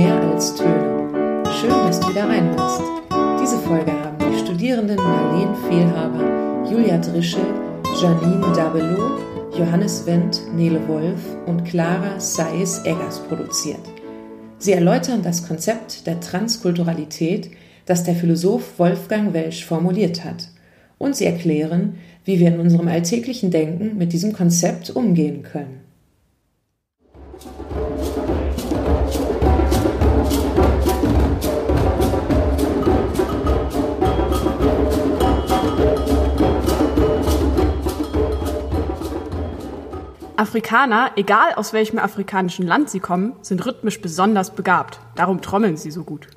[0.00, 1.42] mehr als Töne.
[1.60, 2.80] Schön, dass du wieder reinhörst.
[3.42, 7.44] Diese Folge haben die Studierenden Marlene Fehlhaber, Julia Drischel,
[8.00, 9.20] Janine Dabelot,
[9.58, 13.80] Johannes Wendt, Nele Wolf und Clara Sais-Eggers produziert.
[14.58, 17.50] Sie erläutern das Konzept der Transkulturalität,
[17.84, 20.48] das der Philosoph Wolfgang Welsch formuliert hat.
[20.96, 25.89] Und sie erklären, wie wir in unserem alltäglichen Denken mit diesem Konzept umgehen können.
[40.40, 44.98] Afrikaner, egal aus welchem afrikanischen Land sie kommen, sind rhythmisch besonders begabt.
[45.14, 46.28] Darum trommeln sie so gut.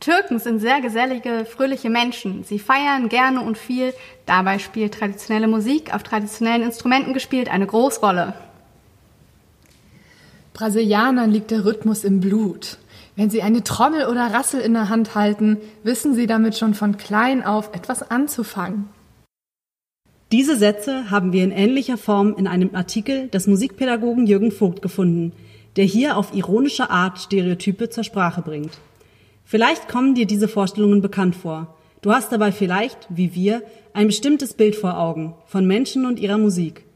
[0.00, 2.42] Türken sind sehr gesellige, fröhliche Menschen.
[2.42, 3.94] Sie feiern gerne und viel.
[4.26, 8.34] Dabei spielt traditionelle Musik auf traditionellen Instrumenten gespielt eine Großrolle.
[10.54, 12.78] Brasilianern liegt der Rhythmus im Blut.
[13.14, 16.96] Wenn sie eine Trommel oder Rassel in der Hand halten, wissen sie damit schon von
[16.96, 18.88] klein auf etwas anzufangen.
[20.32, 25.32] Diese Sätze haben wir in ähnlicher Form in einem Artikel des Musikpädagogen Jürgen Vogt gefunden,
[25.76, 28.78] der hier auf ironische Art Stereotype zur Sprache bringt.
[29.44, 31.76] Vielleicht kommen dir diese Vorstellungen bekannt vor.
[32.00, 36.38] Du hast dabei vielleicht, wie wir, ein bestimmtes Bild vor Augen von Menschen und ihrer
[36.38, 36.86] Musik.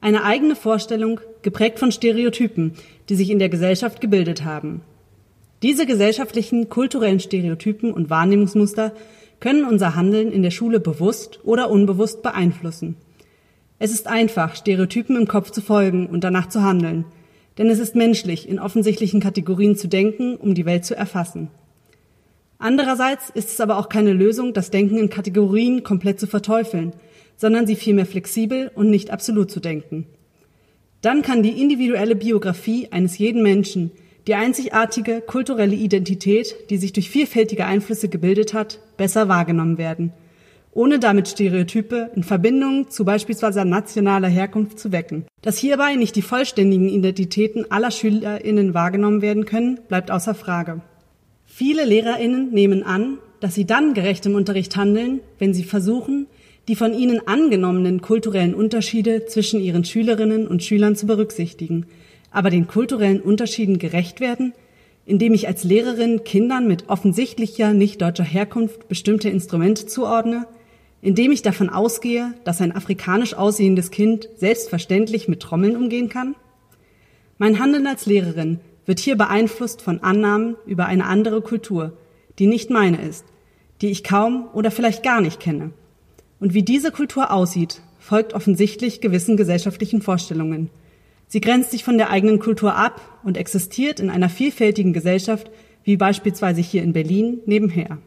[0.00, 2.74] Eine eigene Vorstellung, geprägt von Stereotypen,
[3.08, 4.82] die sich in der Gesellschaft gebildet haben.
[5.62, 8.92] Diese gesellschaftlichen, kulturellen Stereotypen und Wahrnehmungsmuster
[9.40, 12.96] können unser Handeln in der Schule bewusst oder unbewusst beeinflussen.
[13.78, 17.04] Es ist einfach, Stereotypen im Kopf zu folgen und danach zu handeln,
[17.58, 21.48] denn es ist menschlich, in offensichtlichen Kategorien zu denken, um die Welt zu erfassen.
[22.58, 26.94] Andererseits ist es aber auch keine Lösung, das Denken in Kategorien komplett zu verteufeln,
[27.36, 30.06] sondern sie vielmehr flexibel und nicht absolut zu denken.
[31.02, 33.90] Dann kann die individuelle Biografie eines jeden Menschen
[34.26, 40.12] die einzigartige kulturelle Identität, die sich durch vielfältige Einflüsse gebildet hat, besser wahrgenommen werden,
[40.72, 45.24] ohne damit Stereotype in Verbindung zu beispielsweise nationaler Herkunft zu wecken.
[45.42, 50.82] Dass hierbei nicht die vollständigen Identitäten aller SchülerInnen wahrgenommen werden können, bleibt außer Frage.
[51.46, 56.26] Viele LehrerInnen nehmen an, dass sie dann gerecht im Unterricht handeln, wenn sie versuchen,
[56.68, 61.86] die von ihnen angenommenen kulturellen Unterschiede zwischen ihren Schülerinnen und Schülern zu berücksichtigen–
[62.36, 64.52] aber den kulturellen Unterschieden gerecht werden,
[65.06, 70.46] indem ich als Lehrerin Kindern mit offensichtlicher nicht deutscher Herkunft bestimmte Instrumente zuordne,
[71.00, 76.34] indem ich davon ausgehe, dass ein afrikanisch aussehendes Kind selbstverständlich mit Trommeln umgehen kann?
[77.38, 81.96] Mein Handeln als Lehrerin wird hier beeinflusst von Annahmen über eine andere Kultur,
[82.40, 83.24] die nicht meine ist,
[83.82, 85.70] die ich kaum oder vielleicht gar nicht kenne.
[86.40, 90.68] Und wie diese Kultur aussieht, folgt offensichtlich gewissen gesellschaftlichen Vorstellungen–
[91.28, 95.50] Sie grenzt sich von der eigenen Kultur ab und existiert in einer vielfältigen Gesellschaft,
[95.84, 97.98] wie beispielsweise hier in Berlin, nebenher.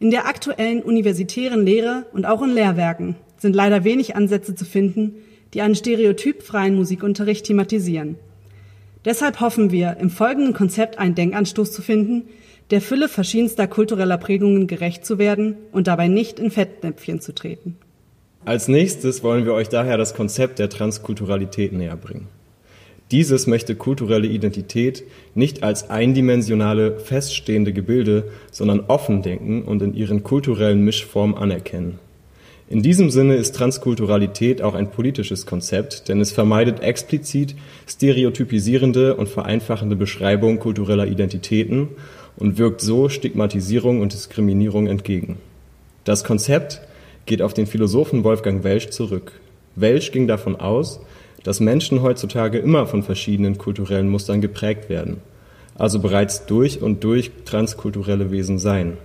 [0.00, 5.14] In der aktuellen universitären Lehre und auch in Lehrwerken sind leider wenig Ansätze zu finden,
[5.54, 8.16] die einen stereotypfreien Musikunterricht thematisieren.
[9.04, 12.24] Deshalb hoffen wir, im folgenden Konzept einen Denkanstoß zu finden,
[12.70, 17.76] der Fülle verschiedenster kultureller Prägungen gerecht zu werden und dabei nicht in Fettnäpfchen zu treten.
[18.46, 22.28] Als nächstes wollen wir euch daher das Konzept der Transkulturalität näher bringen.
[23.10, 30.24] Dieses möchte kulturelle Identität nicht als eindimensionale, feststehende Gebilde, sondern offen denken und in ihren
[30.24, 31.98] kulturellen Mischformen anerkennen.
[32.68, 37.54] In diesem Sinne ist Transkulturalität auch ein politisches Konzept, denn es vermeidet explizit
[37.86, 41.88] stereotypisierende und vereinfachende Beschreibungen kultureller Identitäten
[42.36, 45.36] und wirkt so Stigmatisierung und Diskriminierung entgegen.
[46.04, 46.80] Das Konzept
[47.26, 49.32] geht auf den Philosophen Wolfgang Welsch zurück.
[49.76, 51.00] Welsch ging davon aus,
[51.42, 55.18] dass Menschen heutzutage immer von verschiedenen kulturellen Mustern geprägt werden,
[55.74, 58.96] also bereits durch und durch transkulturelle Wesen seien.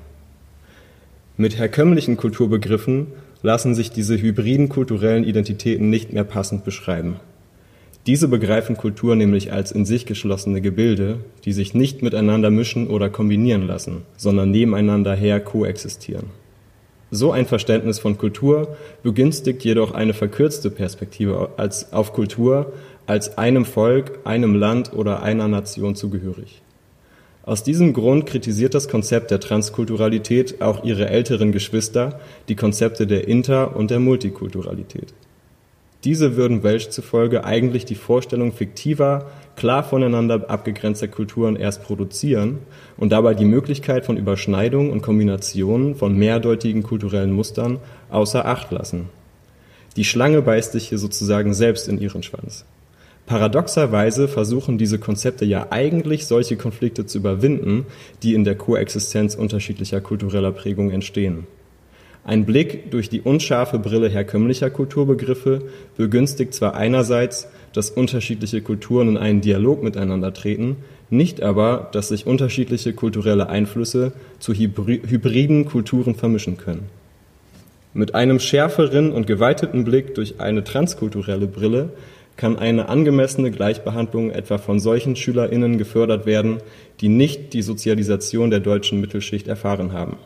[1.38, 3.08] Mit herkömmlichen Kulturbegriffen
[3.42, 7.18] lassen sich diese hybriden kulturellen Identitäten nicht mehr passend beschreiben.
[8.08, 13.10] Diese begreifen Kultur nämlich als in sich geschlossene Gebilde, die sich nicht miteinander mischen oder
[13.10, 16.28] kombinieren lassen, sondern nebeneinander her koexistieren.
[17.12, 22.74] So ein Verständnis von Kultur begünstigt jedoch eine verkürzte Perspektive als, auf Kultur
[23.08, 26.62] als einem Volk, einem Land oder einer Nation zugehörig.
[27.44, 33.28] Aus diesem Grund kritisiert das Konzept der Transkulturalität auch ihre älteren Geschwister, die Konzepte der
[33.28, 35.14] Inter- und der Multikulturalität.
[36.06, 42.60] Diese würden Welsch zufolge eigentlich die Vorstellung fiktiver, klar voneinander abgegrenzter Kulturen erst produzieren
[42.96, 47.80] und dabei die Möglichkeit von Überschneidung und Kombinationen von mehrdeutigen kulturellen Mustern
[48.10, 49.10] außer Acht lassen.
[49.98, 52.64] Die Schlange beißt sich hier sozusagen selbst in ihren Schwanz.
[53.26, 57.86] Paradoxerweise versuchen diese Konzepte ja eigentlich solche Konflikte zu überwinden,
[58.24, 61.46] die in der Koexistenz unterschiedlicher kultureller Prägungen entstehen.
[62.24, 65.64] Ein Blick durch die unscharfe Brille herkömmlicher Kulturbegriffe
[65.98, 70.78] begünstigt zwar einerseits, dass unterschiedliche Kulturen in einen Dialog miteinander treten,
[71.10, 76.88] nicht aber, dass sich unterschiedliche kulturelle Einflüsse zu hybriden Kulturen vermischen können.
[77.94, 81.90] Mit einem schärferen und geweiteten Blick durch eine transkulturelle Brille
[82.38, 86.60] kann eine angemessene Gleichbehandlung etwa von solchen SchülerInnen gefördert werden,
[87.02, 90.18] die nicht die Sozialisation der deutschen Mittelschicht erfahren haben.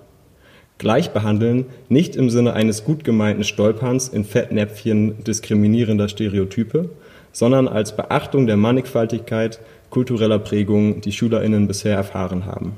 [0.78, 6.90] Gleichbehandeln nicht im Sinne eines gut gemeinten Stolperns in Fettnäpfchen diskriminierender Stereotype,
[7.32, 9.60] sondern als Beachtung der Mannigfaltigkeit
[9.90, 12.74] kultureller Prägungen, die SchülerInnen bisher erfahren haben.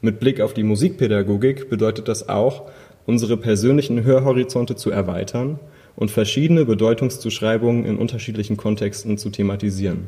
[0.00, 2.62] Mit Blick auf die Musikpädagogik bedeutet das auch,
[3.04, 5.58] unsere persönlichen Hörhorizonte zu erweitern
[5.96, 10.06] und verschiedene Bedeutungszuschreibungen in unterschiedlichen Kontexten zu thematisieren.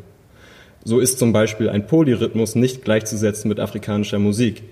[0.85, 4.63] So ist zum Beispiel ein Polyrhythmus nicht gleichzusetzen mit afrikanischer Musik.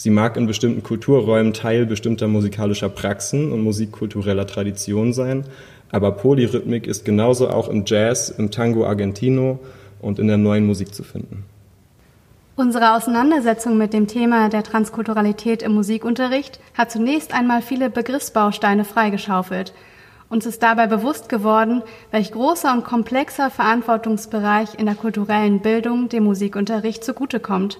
[0.00, 5.44] Sie mag in bestimmten Kulturräumen Teil bestimmter musikalischer Praxen und musikkultureller Traditionen sein,
[5.90, 9.58] aber Polyrhythmik ist genauso auch im Jazz, im Tango Argentino
[10.00, 11.44] und in der neuen Musik zu finden.
[12.56, 19.74] Unsere Auseinandersetzung mit dem Thema der Transkulturalität im Musikunterricht hat zunächst einmal viele Begriffsbausteine freigeschaufelt.
[20.30, 26.24] Uns ist dabei bewusst geworden, welch großer und komplexer Verantwortungsbereich in der kulturellen Bildung dem
[26.24, 27.78] Musikunterricht zugutekommt.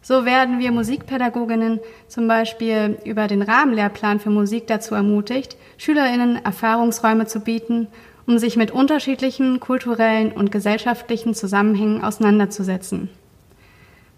[0.00, 7.26] So werden wir Musikpädagoginnen zum Beispiel über den Rahmenlehrplan für Musik dazu ermutigt, Schülerinnen Erfahrungsräume
[7.26, 7.88] zu bieten
[8.28, 13.08] um sich mit unterschiedlichen kulturellen und gesellschaftlichen Zusammenhängen auseinanderzusetzen.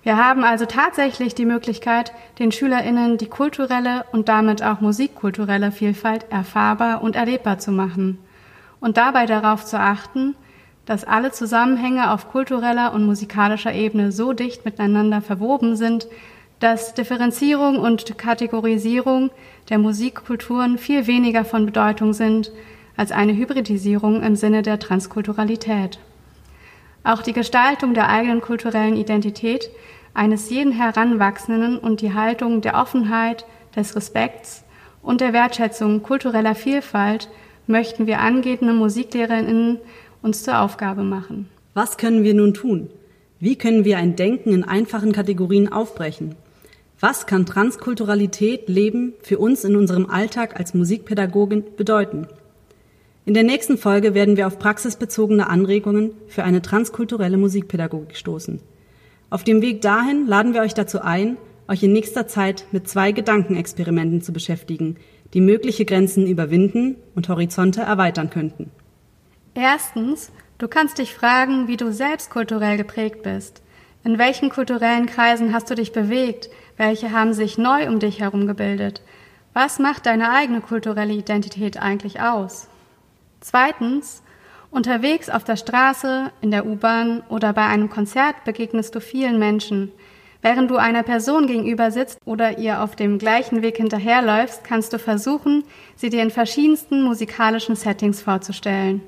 [0.02, 6.26] Wir haben also tatsächlich die Möglichkeit, den Schülerinnen die kulturelle und damit auch musikkulturelle Vielfalt
[6.28, 8.18] erfahrbar und erlebbar zu machen
[8.80, 10.34] und dabei darauf zu achten,
[10.90, 16.08] dass alle Zusammenhänge auf kultureller und musikalischer Ebene so dicht miteinander verwoben sind,
[16.58, 19.31] dass Differenzierung und Kategorisierung
[19.69, 22.50] der Musikkulturen viel weniger von Bedeutung sind
[22.96, 26.00] als eine Hybridisierung im Sinne der Transkulturalität.
[27.04, 29.70] Auch die Gestaltung der eigenen kulturellen Identität
[30.12, 33.46] eines jeden Heranwachsenden und die Haltung der Offenheit,
[33.76, 34.64] des Respekts
[35.04, 37.28] und der Wertschätzung kultureller Vielfalt
[37.69, 39.78] möchten wir angehende Musiklehrerinnen
[40.22, 41.49] uns zur Aufgabe machen.
[41.75, 42.90] Was können wir nun tun?
[43.38, 46.34] Wie können wir ein Denken in einfachen Kategorien aufbrechen?
[47.00, 52.26] Was kann Transkulturalität Leben für uns in unserem Alltag als Musikpädagogin bedeuten?
[53.25, 58.61] In der nächsten Folge werden wir auf praxisbezogene Anregungen für eine transkulturelle Musikpädagogik stoßen.
[59.31, 61.37] Auf dem Weg dahin laden wir euch dazu ein,
[61.69, 64.96] euch in nächster Zeit mit zwei Gedankenexperimenten zu beschäftigen,
[65.32, 68.70] die mögliche Grenzen überwinden und Horizonte erweitern könnten.
[69.55, 73.62] Erstens, du kannst dich fragen, wie du selbst kulturell geprägt bist.
[74.05, 76.49] In welchen kulturellen Kreisen hast du dich bewegt?
[76.76, 79.02] Welche haben sich neu um dich herum gebildet?
[79.52, 82.69] Was macht deine eigene kulturelle Identität eigentlich aus?
[83.41, 84.23] Zweitens,
[84.70, 89.91] unterwegs auf der Straße, in der U-Bahn oder bei einem Konzert begegnest du vielen Menschen.
[90.43, 94.99] Während du einer Person gegenüber sitzt oder ihr auf dem gleichen Weg hinterherläufst, kannst du
[94.99, 95.64] versuchen,
[95.97, 99.02] sie dir in verschiedensten musikalischen Settings vorzustellen.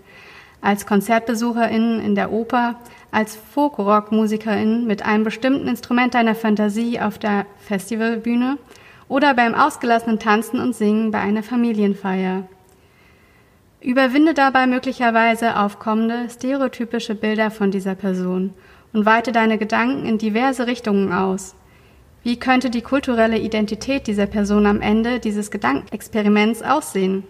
[0.63, 2.77] Als Konzertbesucherin in der Oper,
[3.11, 8.59] als Folk-Rock-Musikerin mit einem bestimmten Instrument deiner Fantasie auf der Festivalbühne
[9.09, 12.45] oder beim ausgelassenen Tanzen und Singen bei einer Familienfeier.
[13.81, 18.55] Überwinde dabei möglicherweise aufkommende stereotypische Bilder von dieser Person
[18.93, 21.57] und weite deine Gedanken in diverse Richtungen aus.
[22.23, 27.25] Wie könnte die kulturelle Identität dieser Person am Ende dieses Gedankenexperiments aussehen?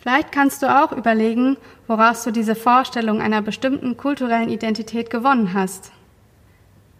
[0.00, 5.92] Vielleicht kannst du auch überlegen, woraus du diese Vorstellung einer bestimmten kulturellen Identität gewonnen hast.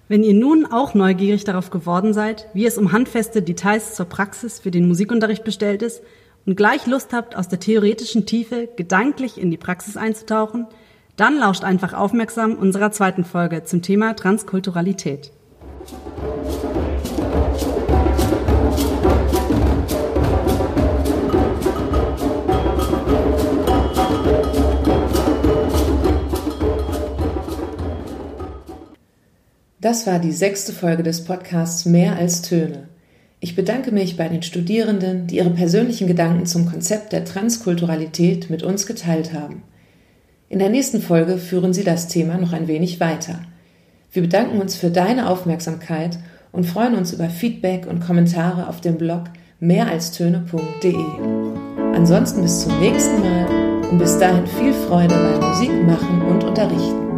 [0.08, 4.58] Wenn ihr nun auch neugierig darauf geworden seid, wie es um handfeste Details zur Praxis
[4.58, 6.02] für den Musikunterricht bestellt ist,
[6.46, 10.66] und gleich Lust habt, aus der theoretischen Tiefe gedanklich in die Praxis einzutauchen,
[11.16, 15.32] dann lauscht einfach aufmerksam unserer zweiten Folge zum Thema Transkulturalität.
[29.80, 32.88] Das war die sechste Folge des Podcasts Mehr als Töne.
[33.40, 38.62] Ich bedanke mich bei den Studierenden, die ihre persönlichen Gedanken zum Konzept der Transkulturalität mit
[38.62, 39.62] uns geteilt haben.
[40.50, 43.40] In der nächsten Folge führen sie das Thema noch ein wenig weiter.
[44.12, 46.18] Wir bedanken uns für deine Aufmerksamkeit
[46.52, 49.24] und freuen uns über Feedback und Kommentare auf dem Blog
[49.60, 50.94] mehralstöne.de.
[51.94, 53.46] Ansonsten bis zum nächsten Mal
[53.90, 57.09] und bis dahin viel Freude beim Musikmachen und Unterrichten.